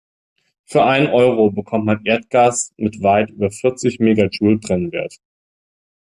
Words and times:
Für 0.65 0.83
einen 0.85 1.05
Euro 1.09 1.51
bekommt 1.51 1.85
man 1.85 2.03
Erdgas 2.05 2.73
mit 2.75 3.03
weit 3.03 3.29
über 3.29 3.51
vierzig 3.51 3.99
Megajoule 3.99 4.57
Brennwert. 4.57 5.17